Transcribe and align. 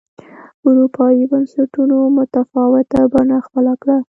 اروپايي 0.67 1.23
بنسټونو 1.31 1.97
متفاوته 2.17 3.01
بڼه 3.13 3.37
خپله 3.45 3.73
کړه. 3.81 3.97